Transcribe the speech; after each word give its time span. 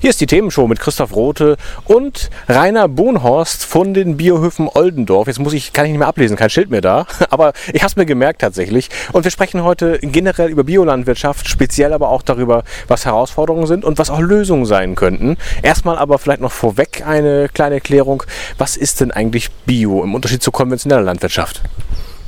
Hier 0.00 0.10
ist 0.10 0.20
die 0.20 0.26
Themenshow 0.26 0.68
mit 0.68 0.78
Christoph 0.78 1.12
Rote 1.16 1.56
und 1.84 2.30
Rainer 2.48 2.86
Bohnhorst 2.86 3.64
von 3.64 3.94
den 3.94 4.16
Biohöfen 4.16 4.68
Oldendorf. 4.68 5.26
Jetzt 5.26 5.40
muss 5.40 5.52
ich, 5.52 5.72
kann 5.72 5.86
ich 5.86 5.90
nicht 5.90 5.98
mehr 5.98 6.06
ablesen, 6.06 6.36
kein 6.36 6.50
Schild 6.50 6.70
mehr 6.70 6.80
da, 6.80 7.04
aber 7.30 7.52
ich 7.72 7.82
habe 7.82 7.88
es 7.88 7.96
mir 7.96 8.06
gemerkt 8.06 8.40
tatsächlich. 8.40 8.90
Und 9.12 9.24
wir 9.24 9.32
sprechen 9.32 9.64
heute 9.64 9.98
generell 10.00 10.50
über 10.50 10.62
Biolandwirtschaft, 10.62 11.48
speziell 11.48 11.92
aber 11.92 12.10
auch 12.10 12.22
darüber, 12.22 12.62
was 12.86 13.06
Herausforderungen 13.06 13.66
sind 13.66 13.84
und 13.84 13.98
was 13.98 14.08
auch 14.08 14.20
Lösungen 14.20 14.66
sein 14.66 14.94
könnten. 14.94 15.36
Erstmal 15.62 15.98
aber 15.98 16.20
vielleicht 16.20 16.42
noch 16.42 16.52
vorweg 16.52 17.02
eine 17.04 17.48
kleine 17.48 17.74
Erklärung. 17.74 18.22
Was 18.56 18.76
ist 18.76 19.00
denn 19.00 19.10
eigentlich 19.10 19.50
Bio 19.66 20.04
im 20.04 20.14
Unterschied 20.14 20.44
zu 20.44 20.52
konventioneller 20.52 21.02
Landwirtschaft? 21.02 21.62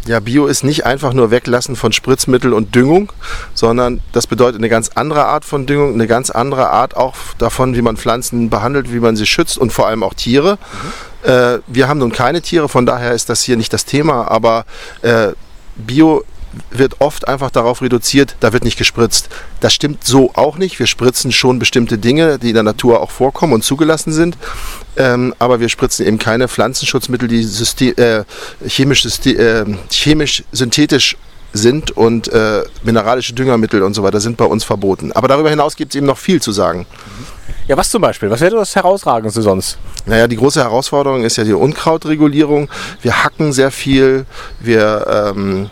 Ja, 0.06 0.20
Bio 0.20 0.46
ist 0.46 0.64
nicht 0.64 0.86
einfach 0.86 1.12
nur 1.12 1.30
Weglassen 1.30 1.76
von 1.76 1.92
Spritzmittel 1.92 2.52
und 2.52 2.74
Düngung, 2.74 3.12
sondern 3.54 4.00
das 4.12 4.26
bedeutet 4.26 4.58
eine 4.58 4.68
ganz 4.68 4.90
andere 4.94 5.26
Art 5.26 5.44
von 5.44 5.66
Düngung, 5.66 5.94
eine 5.94 6.06
ganz 6.06 6.30
andere 6.30 6.70
Art 6.70 6.96
auch 6.96 7.14
davon, 7.38 7.74
wie 7.76 7.82
man 7.82 7.96
Pflanzen 7.96 8.48
behandelt, 8.48 8.92
wie 8.92 9.00
man 9.00 9.16
sie 9.16 9.26
schützt 9.26 9.58
und 9.58 9.72
vor 9.72 9.86
allem 9.86 10.02
auch 10.02 10.14
Tiere. 10.14 10.58
Mhm. 11.22 11.30
Äh, 11.30 11.58
wir 11.66 11.88
haben 11.88 11.98
nun 11.98 12.12
keine 12.12 12.40
Tiere, 12.40 12.68
von 12.68 12.86
daher 12.86 13.12
ist 13.12 13.28
das 13.28 13.42
hier 13.42 13.56
nicht 13.56 13.72
das 13.72 13.84
Thema, 13.84 14.30
aber 14.30 14.64
äh, 15.02 15.32
Bio 15.76 16.24
wird 16.70 17.00
oft 17.00 17.28
einfach 17.28 17.50
darauf 17.50 17.82
reduziert, 17.82 18.36
da 18.40 18.52
wird 18.52 18.64
nicht 18.64 18.78
gespritzt. 18.78 19.28
Das 19.60 19.72
stimmt 19.72 20.04
so 20.04 20.32
auch 20.34 20.58
nicht. 20.58 20.78
Wir 20.78 20.86
spritzen 20.86 21.32
schon 21.32 21.58
bestimmte 21.58 21.98
Dinge, 21.98 22.38
die 22.38 22.48
in 22.48 22.54
der 22.54 22.62
Natur 22.62 23.00
auch 23.00 23.10
vorkommen 23.10 23.52
und 23.52 23.64
zugelassen 23.64 24.12
sind. 24.12 24.36
Ähm, 24.96 25.34
aber 25.38 25.60
wir 25.60 25.68
spritzen 25.68 26.06
eben 26.06 26.18
keine 26.18 26.48
Pflanzenschutzmittel, 26.48 27.28
die 27.28 27.42
System, 27.42 27.94
äh, 27.96 28.24
chemisch, 28.66 29.04
äh, 29.26 29.64
chemisch 29.90 30.44
synthetisch 30.52 31.16
sind 31.52 31.90
und 31.96 32.28
äh, 32.28 32.62
mineralische 32.82 33.32
Düngermittel 33.32 33.82
und 33.82 33.94
so 33.94 34.02
weiter 34.02 34.20
sind 34.20 34.36
bei 34.36 34.44
uns 34.44 34.64
verboten. 34.64 35.12
Aber 35.12 35.28
darüber 35.28 35.50
hinaus 35.50 35.76
gibt 35.76 35.92
es 35.92 35.96
eben 35.96 36.06
noch 36.06 36.18
viel 36.18 36.40
zu 36.40 36.52
sagen. 36.52 36.86
Ja, 37.66 37.76
was 37.76 37.90
zum 37.90 38.02
Beispiel? 38.02 38.30
Was 38.30 38.40
wäre 38.40 38.56
das 38.56 38.74
Herausragendste 38.74 39.42
sonst? 39.42 39.78
Naja, 40.06 40.26
die 40.26 40.36
große 40.36 40.60
Herausforderung 40.60 41.24
ist 41.24 41.36
ja 41.36 41.44
die 41.44 41.52
Unkrautregulierung. 41.52 42.68
Wir 43.02 43.22
hacken 43.22 43.52
sehr 43.52 43.70
viel, 43.70 44.26
wir 44.58 45.32
ähm, 45.36 45.70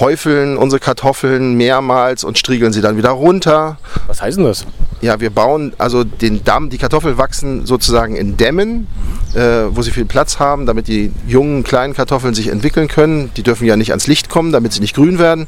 häufeln 0.00 0.56
unsere 0.56 0.80
Kartoffeln 0.80 1.54
mehrmals 1.54 2.24
und 2.24 2.38
striegeln 2.38 2.72
sie 2.72 2.80
dann 2.80 2.96
wieder 2.96 3.10
runter. 3.10 3.78
Was 4.06 4.22
heißt 4.22 4.38
denn 4.38 4.44
das? 4.44 4.66
Ja, 5.00 5.20
wir 5.20 5.30
bauen 5.30 5.72
also 5.78 6.04
den 6.04 6.42
Damm, 6.44 6.70
die 6.70 6.78
Kartoffeln 6.78 7.18
wachsen 7.18 7.66
sozusagen 7.66 8.16
in 8.16 8.36
Dämmen, 8.36 8.86
äh, 9.34 9.64
wo 9.68 9.82
sie 9.82 9.90
viel 9.90 10.06
Platz 10.06 10.38
haben, 10.38 10.66
damit 10.66 10.88
die 10.88 11.12
jungen 11.26 11.64
kleinen 11.64 11.94
Kartoffeln 11.94 12.34
sich 12.34 12.48
entwickeln 12.48 12.88
können. 12.88 13.30
Die 13.36 13.42
dürfen 13.42 13.66
ja 13.66 13.76
nicht 13.76 13.90
ans 13.90 14.06
Licht 14.06 14.28
kommen, 14.28 14.52
damit 14.52 14.72
sie 14.72 14.80
nicht 14.80 14.94
grün 14.94 15.18
werden. 15.18 15.46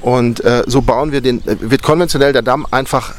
Und 0.00 0.44
äh, 0.44 0.64
so 0.66 0.82
bauen 0.82 1.12
wir 1.12 1.22
den, 1.22 1.38
äh, 1.46 1.56
wird 1.60 1.82
konventionell 1.82 2.32
der 2.32 2.42
Damm 2.42 2.66
einfach 2.70 3.14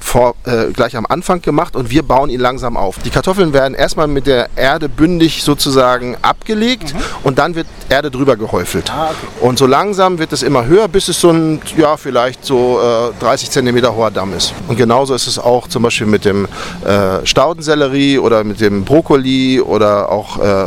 vor, 0.00 0.34
äh, 0.44 0.72
gleich 0.72 0.96
am 0.96 1.06
Anfang 1.06 1.42
gemacht 1.42 1.76
und 1.76 1.90
wir 1.90 2.02
bauen 2.02 2.30
ihn 2.30 2.40
langsam 2.40 2.76
auf. 2.76 2.98
Die 3.04 3.10
Kartoffeln 3.10 3.52
werden 3.52 3.74
erstmal 3.74 4.06
mit 4.06 4.26
der 4.26 4.48
Erde 4.56 4.88
bündig 4.88 5.42
sozusagen 5.42 6.16
abgelegt 6.22 6.94
mhm. 6.94 7.00
und 7.24 7.38
dann 7.38 7.54
wird 7.54 7.66
Erde 7.88 8.10
drüber 8.10 8.36
gehäufelt. 8.36 8.90
Ah, 8.90 9.10
okay. 9.10 9.46
Und 9.46 9.58
so 9.58 9.66
langsam 9.66 10.18
wird 10.18 10.32
es 10.32 10.42
immer 10.42 10.66
höher, 10.66 10.88
bis 10.88 11.08
es 11.08 11.20
so 11.20 11.30
ein, 11.30 11.60
ja, 11.76 11.96
vielleicht 11.96 12.44
so 12.44 12.80
äh, 12.80 13.20
30 13.20 13.50
cm 13.50 13.94
hoher 13.94 14.10
Damm 14.10 14.32
ist. 14.34 14.54
Und 14.68 14.76
genauso 14.76 15.14
ist 15.14 15.26
es 15.26 15.38
auch 15.38 15.68
zum 15.68 15.82
Beispiel 15.82 16.06
mit 16.06 16.24
dem 16.24 16.46
äh, 16.84 17.24
Staudensellerie 17.24 18.18
oder 18.18 18.44
mit 18.44 18.60
dem 18.60 18.84
Brokkoli 18.84 19.60
oder 19.60 20.10
auch 20.10 20.38
äh, 20.38 20.66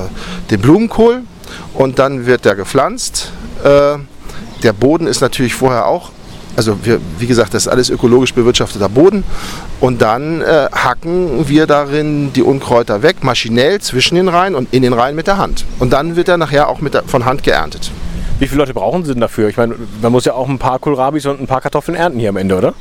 dem 0.49 0.61
Blumenkohl. 0.61 1.21
Und 1.73 1.99
dann 1.99 2.25
wird 2.25 2.45
der 2.45 2.55
gepflanzt. 2.55 3.31
Äh, 3.63 3.97
der 4.63 4.73
Boden 4.73 5.07
ist 5.07 5.21
natürlich 5.21 5.55
vorher 5.55 5.87
auch 5.87 6.11
also 6.61 6.77
wir, 6.85 6.99
wie 7.17 7.25
gesagt, 7.25 7.55
das 7.55 7.63
ist 7.63 7.67
alles 7.67 7.89
ökologisch 7.89 8.35
bewirtschafteter 8.35 8.87
Boden. 8.87 9.23
Und 9.79 10.01
dann 10.03 10.41
äh, 10.41 10.67
hacken 10.71 11.47
wir 11.49 11.65
darin 11.65 12.33
die 12.33 12.43
Unkräuter 12.43 13.01
weg, 13.01 13.23
maschinell 13.23 13.81
zwischen 13.81 14.13
den 14.13 14.27
Reihen 14.27 14.53
und 14.53 14.71
in 14.71 14.83
den 14.83 14.93
Reihen 14.93 15.15
mit 15.15 15.25
der 15.25 15.37
Hand. 15.39 15.65
Und 15.79 15.91
dann 15.91 16.15
wird 16.15 16.27
er 16.27 16.37
nachher 16.37 16.69
auch 16.69 16.79
der, 16.81 17.03
von 17.03 17.25
Hand 17.25 17.41
geerntet. 17.41 17.89
Wie 18.37 18.47
viele 18.47 18.59
Leute 18.59 18.75
brauchen 18.75 19.03
Sie 19.03 19.13
denn 19.13 19.21
dafür? 19.21 19.49
Ich 19.49 19.57
meine, 19.57 19.75
man 20.01 20.11
muss 20.11 20.25
ja 20.25 20.33
auch 20.33 20.47
ein 20.47 20.59
paar 20.59 20.77
Kohlrabis 20.77 21.25
und 21.25 21.41
ein 21.41 21.47
paar 21.47 21.61
Kartoffeln 21.61 21.95
ernten 21.95 22.19
hier 22.19 22.29
am 22.29 22.37
Ende, 22.37 22.55
oder? 22.55 22.73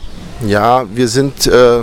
Ja, 0.47 0.85
wir 0.95 1.09
sind 1.09 1.47
äh, 1.47 1.83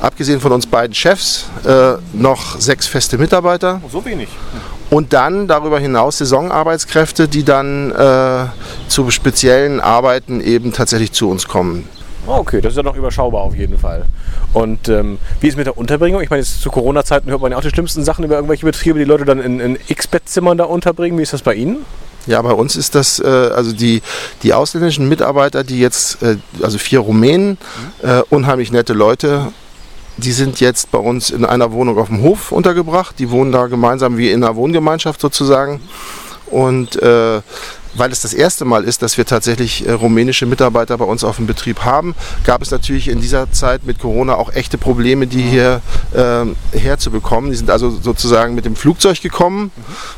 abgesehen 0.00 0.40
von 0.40 0.52
uns 0.52 0.66
beiden 0.66 0.94
Chefs 0.94 1.46
äh, 1.66 1.92
noch 2.14 2.58
sechs 2.58 2.86
feste 2.86 3.18
Mitarbeiter. 3.18 3.82
So 3.92 4.02
wenig. 4.06 4.28
Und 4.90 5.12
dann 5.12 5.46
darüber 5.46 5.78
hinaus 5.78 6.18
Saisonarbeitskräfte, 6.18 7.28
die 7.28 7.44
dann 7.44 7.92
äh, 7.92 8.46
zu 8.88 9.10
speziellen 9.10 9.80
Arbeiten 9.80 10.40
eben 10.40 10.72
tatsächlich 10.72 11.12
zu 11.12 11.30
uns 11.30 11.46
kommen. 11.46 11.88
Ah, 12.26 12.38
okay, 12.38 12.60
das 12.60 12.72
ist 12.72 12.76
ja 12.76 12.82
noch 12.82 12.96
überschaubar 12.96 13.42
auf 13.42 13.54
jeden 13.54 13.78
Fall. 13.78 14.04
Und 14.52 14.88
ähm, 14.88 15.18
wie 15.40 15.48
ist 15.48 15.56
mit 15.56 15.66
der 15.66 15.78
Unterbringung? 15.78 16.20
Ich 16.20 16.28
meine, 16.28 16.42
jetzt 16.42 16.60
zu 16.60 16.70
Corona-Zeiten 16.70 17.30
hört 17.30 17.40
man 17.40 17.52
ja 17.52 17.58
auch 17.58 17.62
die 17.62 17.70
schlimmsten 17.70 18.04
Sachen 18.04 18.24
über 18.24 18.34
irgendwelche 18.34 18.66
Betriebe, 18.66 18.98
die 18.98 19.04
Leute 19.04 19.24
dann 19.24 19.40
in, 19.40 19.58
in 19.58 19.78
X-Bettzimmern 19.88 20.58
da 20.58 20.64
unterbringen. 20.64 21.18
Wie 21.18 21.22
ist 21.22 21.32
das 21.32 21.42
bei 21.42 21.54
Ihnen? 21.54 21.84
Ja, 22.26 22.42
bei 22.42 22.52
uns 22.52 22.76
ist 22.76 22.94
das, 22.94 23.18
äh, 23.20 23.26
also 23.26 23.72
die, 23.72 24.02
die 24.42 24.52
ausländischen 24.52 25.08
Mitarbeiter, 25.08 25.64
die 25.64 25.80
jetzt, 25.80 26.22
äh, 26.22 26.36
also 26.62 26.78
vier 26.78 27.00
Rumänen, 27.00 27.56
äh, 28.02 28.20
unheimlich 28.28 28.70
nette 28.70 28.92
Leute, 28.92 29.52
die 30.20 30.32
sind 30.32 30.60
jetzt 30.60 30.90
bei 30.90 30.98
uns 30.98 31.30
in 31.30 31.44
einer 31.44 31.72
Wohnung 31.72 31.98
auf 31.98 32.08
dem 32.08 32.22
Hof 32.22 32.52
untergebracht. 32.52 33.18
Die 33.18 33.30
wohnen 33.30 33.52
da 33.52 33.66
gemeinsam 33.66 34.16
wie 34.16 34.30
in 34.30 34.44
einer 34.44 34.56
Wohngemeinschaft 34.56 35.20
sozusagen. 35.20 35.80
Und 36.50 37.00
äh, 37.00 37.40
weil 37.94 38.12
es 38.12 38.20
das 38.20 38.34
erste 38.34 38.64
Mal 38.64 38.84
ist, 38.84 39.02
dass 39.02 39.18
wir 39.18 39.24
tatsächlich 39.24 39.86
äh, 39.86 39.92
rumänische 39.92 40.46
Mitarbeiter 40.46 40.96
bei 40.98 41.04
uns 41.04 41.24
auf 41.24 41.36
dem 41.36 41.46
Betrieb 41.46 41.80
haben, 41.84 42.14
gab 42.44 42.62
es 42.62 42.70
natürlich 42.70 43.08
in 43.08 43.20
dieser 43.20 43.50
Zeit 43.52 43.84
mit 43.84 43.98
Corona 43.98 44.34
auch 44.34 44.52
echte 44.52 44.78
Probleme, 44.78 45.26
die 45.26 45.42
hier 45.42 45.80
äh, 46.12 46.78
herzubekommen. 46.78 47.50
Die 47.50 47.56
sind 47.56 47.70
also 47.70 47.90
sozusagen 47.90 48.54
mit 48.54 48.64
dem 48.64 48.76
Flugzeug 48.76 49.20
gekommen, 49.20 49.72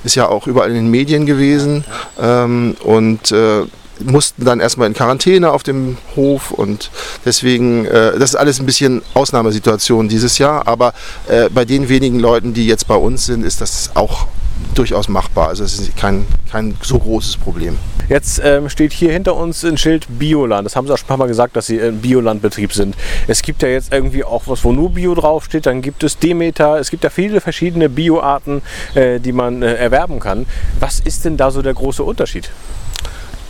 ist 0.04 0.14
ja 0.14 0.28
auch 0.28 0.46
überall 0.46 0.70
in 0.70 0.76
den 0.76 0.90
Medien 0.90 1.26
gewesen. 1.26 1.84
Ähm, 2.20 2.76
und 2.82 3.32
äh, 3.32 3.64
mussten 4.00 4.44
dann 4.44 4.60
erstmal 4.60 4.88
in 4.88 4.94
Quarantäne 4.94 5.52
auf 5.52 5.62
dem 5.62 5.98
Hof 6.16 6.50
und 6.50 6.90
deswegen, 7.24 7.84
äh, 7.86 8.18
das 8.18 8.30
ist 8.30 8.36
alles 8.36 8.60
ein 8.60 8.66
bisschen 8.66 9.02
Ausnahmesituation 9.14 10.08
dieses 10.08 10.38
Jahr, 10.38 10.66
aber 10.66 10.94
äh, 11.28 11.48
bei 11.50 11.64
den 11.64 11.88
wenigen 11.88 12.18
Leuten, 12.18 12.54
die 12.54 12.66
jetzt 12.66 12.88
bei 12.88 12.96
uns 12.96 13.26
sind, 13.26 13.44
ist 13.44 13.60
das 13.60 13.90
auch 13.94 14.26
durchaus 14.74 15.08
machbar. 15.08 15.48
Also 15.48 15.64
es 15.64 15.78
ist 15.78 15.96
kein, 15.96 16.26
kein 16.50 16.76
so 16.82 16.98
großes 16.98 17.36
Problem. 17.36 17.78
Jetzt 18.08 18.40
ähm, 18.44 18.68
steht 18.68 18.92
hier 18.92 19.12
hinter 19.12 19.36
uns 19.36 19.64
ein 19.64 19.78
Schild 19.78 20.06
Bioland. 20.08 20.66
Das 20.66 20.76
haben 20.76 20.86
Sie 20.86 20.92
auch 20.92 20.98
schon 20.98 21.06
ein 21.06 21.08
paar 21.08 21.16
Mal 21.18 21.28
gesagt, 21.28 21.56
dass 21.56 21.66
Sie 21.66 21.80
ein 21.80 22.00
Biolandbetrieb 22.00 22.72
sind. 22.72 22.94
Es 23.26 23.42
gibt 23.42 23.62
ja 23.62 23.68
jetzt 23.68 23.92
irgendwie 23.92 24.24
auch 24.24 24.42
was, 24.46 24.64
wo 24.64 24.72
nur 24.72 24.90
Bio 24.90 25.14
draufsteht. 25.14 25.66
Dann 25.66 25.82
gibt 25.82 26.02
es 26.04 26.18
Demeter. 26.18 26.78
Es 26.78 26.90
gibt 26.90 27.04
ja 27.04 27.10
viele 27.10 27.40
verschiedene 27.40 27.88
Bioarten, 27.88 28.62
äh, 28.94 29.20
die 29.20 29.32
man 29.32 29.62
äh, 29.62 29.74
erwerben 29.74 30.20
kann. 30.20 30.46
Was 30.80 31.00
ist 31.00 31.24
denn 31.24 31.36
da 31.36 31.50
so 31.50 31.62
der 31.62 31.74
große 31.74 32.02
Unterschied? 32.02 32.50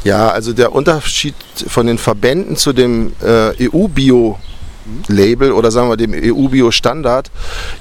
Ja, 0.04 0.30
also 0.30 0.52
der 0.52 0.72
Unterschied 0.72 1.34
von 1.66 1.86
den 1.86 1.98
Verbänden 1.98 2.56
zu 2.56 2.72
dem 2.72 3.12
äh, 3.22 3.68
EU-Bio 3.68 4.38
Label 5.08 5.52
oder 5.52 5.70
sagen 5.70 5.88
wir 5.88 5.96
dem 5.96 6.12
EU-Bio-Standard 6.12 7.30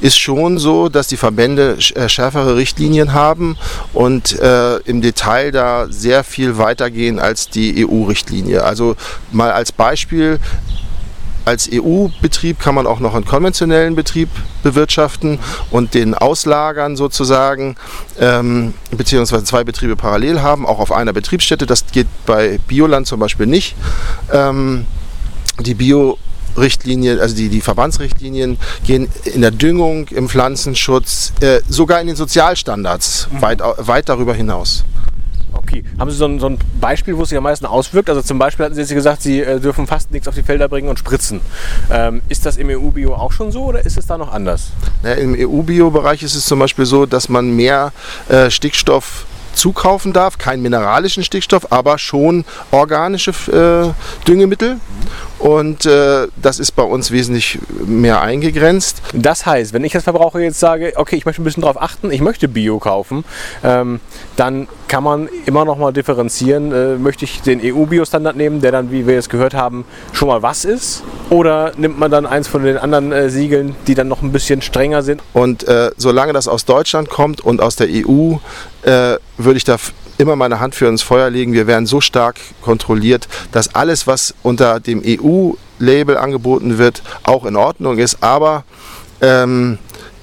ist 0.02 0.20
schon 0.20 0.58
so, 0.58 0.90
dass 0.90 1.08
die 1.08 1.18
Verbände 1.18 1.78
äh, 1.96 2.08
schärfere 2.08 2.56
Richtlinien 2.56 3.14
haben 3.14 3.58
und 3.94 4.40
äh, 4.40 4.78
im 4.80 5.02
Detail 5.02 5.52
da 5.52 5.88
sehr 5.90 6.24
viel 6.24 6.58
weiter 6.58 6.92
gehen 6.92 7.20
als 7.20 7.50
die 7.50 7.86
EU-Richtlinie. 7.86 8.64
Also 8.64 8.96
mal 9.32 9.52
als 9.52 9.72
Beispiel, 9.72 10.40
als 11.46 11.70
EU-Betrieb 11.72 12.60
kann 12.60 12.76
man 12.76 12.88
auch 12.88 13.00
noch 13.00 13.16
einen 13.16 13.26
konventionellen 13.26 13.96
Betrieb 13.96 14.30
bewirtschaften 14.64 15.40
und 15.70 15.94
den 15.94 16.14
auslagern 16.14 16.96
sozusagen, 16.96 17.76
ähm, 18.20 18.74
beziehungsweise 18.92 19.44
zwei 19.44 19.64
Betriebe 19.64 19.96
parallel 19.96 20.42
haben, 20.42 20.66
auch 20.66 20.80
auf 20.80 20.92
einer 20.92 21.14
Betriebsstätte. 21.14 21.66
Das 21.66 21.86
geht 21.88 22.08
bei 22.26 22.60
Bioland 22.68 23.08
zum 23.08 23.20
Beispiel 23.20 23.48
nicht. 23.48 23.76
Ähm, 24.32 24.86
die 25.60 25.74
Bio 25.74 26.18
Richtlinien, 26.58 27.20
also 27.20 27.36
die, 27.36 27.50
die 27.50 27.62
Verbandsrichtlinien 27.62 28.58
gehen 28.86 29.08
in 29.26 29.42
der 29.42 29.52
Düngung, 29.52 30.08
im 30.10 30.28
Pflanzenschutz, 30.28 31.34
äh, 31.40 31.62
sogar 31.68 32.02
in 32.02 32.08
den 32.08 32.16
Sozialstandards 32.16 33.28
mhm. 33.32 33.42
weit, 33.42 33.62
weit 33.78 34.10
darüber 34.10 34.34
hinaus. 34.34 34.84
Okay. 35.72 35.84
Haben 35.98 36.12
Sie 36.12 36.18
so 36.18 36.26
ein, 36.26 36.40
so 36.40 36.48
ein, 36.48 36.58
Beispiel, 36.82 37.18
wo 37.18 37.24
es 37.24 37.30
sich 37.30 37.38
am 37.38 37.46
meisten 37.46 37.66
auswirkt? 37.66 38.10
Also 38.10 38.22
zum 38.22 38.38
Beispiel 38.38 38.66
hatten 38.66 38.76
Sie 38.76 38.82
jetzt 38.82 38.94
gesagt, 38.94 39.22
Sie 39.22 39.40
äh, 39.40 39.60
dürfen 39.60 39.88
fast 39.88 40.12
nichts 40.12 40.28
auf 40.28 40.36
die 40.36 40.44
Felder 40.44 40.68
bringen 40.68 40.90
und 40.90 41.00
spritzen. 41.00 41.40
Ähm, 41.90 42.22
ist 42.28 42.46
das 42.46 42.58
im 42.58 42.70
EU-Bio 42.70 43.14
auch 43.14 43.32
schon 43.32 43.52
so 43.52 43.66
oder 43.66 43.86
ist 43.86 43.98
es 43.98 44.06
da 44.06 44.18
noch 44.18 44.34
anders? 44.34 44.72
Ja, 45.04 45.14
Im 45.14 45.34
EU-Bio-Bereich 45.38 46.24
ist 46.24 46.36
es 46.36 46.46
zum 46.46 46.60
Beispiel 46.60 46.86
so, 46.86 47.06
dass 47.06 47.30
man 47.30 47.56
mehr 47.56 47.94
äh, 48.28 48.50
Stickstoff 48.50 49.26
zukaufen 49.54 50.14
darf. 50.14 50.38
Kein 50.38 50.62
mineralischen 50.62 51.24
Stickstoff, 51.24 51.72
aber 51.72 51.98
schon 51.98 52.46
organische 52.72 53.32
äh, 53.32 54.28
Düngemittel. 54.28 54.80
Und 55.40 55.86
äh, 55.86 56.28
das 56.42 56.60
ist 56.60 56.74
bei 56.74 56.84
uns 56.84 57.12
wesentlich 57.12 57.60
mehr 57.86 58.22
eingegrenzt. 58.22 59.02
Das 59.14 59.46
heißt, 59.46 59.74
wenn 59.74 59.84
ich 59.84 59.96
als 59.96 60.04
Verbraucher 60.04 60.40
jetzt 60.40 60.60
sage, 60.60 60.94
okay, 60.96 61.16
ich 61.16 61.26
möchte 61.26 61.42
ein 61.42 61.46
bisschen 61.46 61.62
darauf 61.62 61.82
achten, 61.82 62.12
ich 62.12 62.22
möchte 62.22 62.48
Bio 62.48 62.80
kaufen, 62.80 63.24
ähm, 63.64 64.00
dann 64.36 64.68
kann 64.92 65.06
man 65.06 65.30
immer 65.46 65.64
noch 65.64 65.78
mal 65.78 65.94
differenzieren. 65.94 66.74
Äh, 66.74 66.98
möchte 66.98 67.24
ich 67.24 67.42
den 67.42 67.62
EU-Bio-Standard 67.64 68.36
nehmen, 68.36 68.60
der 68.60 68.74
dann, 68.74 68.92
wie 68.92 69.08
wir 69.08 69.14
jetzt 69.14 69.30
gehört 69.30 69.54
haben, 69.54 69.86
schon 70.12 70.28
mal 70.28 70.42
was 70.42 70.66
ist? 70.66 71.04
Oder 71.30 71.72
nimmt 71.78 71.98
man 71.98 72.12
dann 72.12 72.26
eins 72.26 72.50
von 72.50 72.64
den 72.64 72.78
anderen 72.78 73.14
äh, 73.14 73.30
Siegeln, 73.30 73.74
die 73.88 73.96
dann 73.96 74.10
noch 74.10 74.22
ein 74.22 74.34
bisschen 74.34 74.62
strenger 74.62 75.02
sind? 75.02 75.22
Und 75.32 75.66
äh, 75.66 75.92
solange 75.96 76.34
das 76.34 76.50
aus 76.50 76.66
Deutschland 76.66 77.10
kommt 77.10 77.40
und 77.40 77.62
aus 77.62 77.78
der 77.78 77.88
EU, 77.88 78.34
äh, 78.82 79.16
würde 79.38 79.56
ich 79.56 79.64
da 79.64 79.78
immer 80.18 80.36
meine 80.36 80.60
Hand 80.60 80.76
für 80.76 80.88
ins 80.88 81.04
Feuer 81.04 81.30
legen. 81.30 81.54
Wir 81.54 81.68
werden 81.68 81.86
so 81.86 82.02
stark 82.02 82.36
kontrolliert, 82.62 83.30
dass 83.54 83.74
alles, 83.74 84.08
was 84.08 84.36
unter 84.44 84.82
dem 84.82 85.02
EU-Label 85.06 86.18
angeboten 86.18 86.78
wird, 86.78 87.02
auch 87.24 87.46
in 87.46 87.56
Ordnung 87.56 87.98
ist. 87.98 88.22
Aber 88.22 88.66
ähm, 89.22 89.78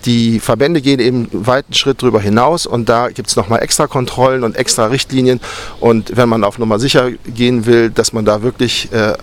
die 0.04 0.40
Verbände 0.40 0.80
gehen 0.80 1.00
eben 1.00 1.28
einen 1.32 1.46
weiten 1.46 1.74
Schritt 1.74 2.02
darüber 2.02 2.20
hinaus 2.20 2.66
und 2.66 2.88
da 2.88 3.08
gibt 3.08 3.28
es 3.28 3.36
nochmal 3.36 3.62
extra 3.62 3.86
Kontrollen 3.86 4.44
und 4.44 4.56
extra 4.56 4.86
Richtlinien. 4.86 5.40
Und 5.80 6.16
wenn 6.16 6.28
man 6.28 6.44
auf 6.44 6.58
Nummer 6.58 6.78
sicher 6.78 7.10
gehen 7.26 7.66
will, 7.66 7.90
dass 7.90 8.12
man 8.12 8.24
da 8.24 8.42
wirklich 8.42 8.92
äh, 8.92 9.14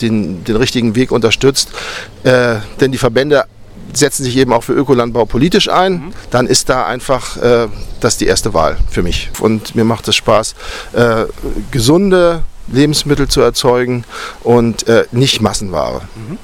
den, 0.00 0.44
den 0.44 0.56
richtigen 0.56 0.96
Weg 0.96 1.12
unterstützt, 1.12 1.70
äh, 2.24 2.56
denn 2.80 2.92
die 2.92 2.98
Verbände 2.98 3.44
setzen 3.92 4.24
sich 4.24 4.36
eben 4.36 4.52
auch 4.52 4.64
für 4.64 4.72
Ökolandbau 4.72 5.24
politisch 5.24 5.68
ein, 5.68 5.92
mhm. 5.92 6.12
dann 6.30 6.46
ist 6.46 6.68
da 6.68 6.86
einfach 6.86 7.36
äh, 7.36 7.68
das 8.00 8.16
die 8.16 8.26
erste 8.26 8.54
Wahl 8.54 8.76
für 8.90 9.02
mich. 9.02 9.30
Und 9.40 9.74
mir 9.74 9.84
macht 9.84 10.08
es 10.08 10.16
Spaß, 10.16 10.54
äh, 10.94 11.24
gesunde 11.70 12.42
Lebensmittel 12.66 13.28
zu 13.28 13.40
erzeugen 13.40 14.04
und 14.42 14.88
äh, 14.88 15.04
nicht 15.12 15.40
Massenware. 15.40 16.02
Mhm. 16.16 16.38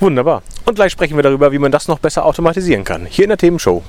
Wunderbar. 0.00 0.42
Und 0.64 0.74
gleich 0.74 0.90
sprechen 0.92 1.16
wir 1.16 1.22
darüber, 1.22 1.52
wie 1.52 1.58
man 1.58 1.70
das 1.72 1.88
noch 1.88 1.98
besser 1.98 2.24
automatisieren 2.24 2.84
kann. 2.84 3.04
Hier 3.06 3.24
in 3.24 3.30
der 3.30 3.38
Themenshow. 3.38 3.82